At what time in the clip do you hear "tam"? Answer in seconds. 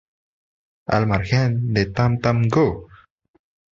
1.99-2.17, 2.23-2.41